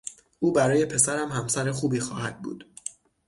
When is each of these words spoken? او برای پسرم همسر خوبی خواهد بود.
او 0.39 0.53
برای 0.53 0.85
پسرم 0.85 1.31
همسر 1.31 1.71
خوبی 1.71 1.99
خواهد 1.99 2.41
بود. 2.41 2.65